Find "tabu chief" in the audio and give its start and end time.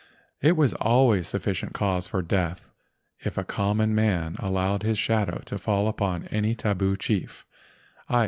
6.55-7.45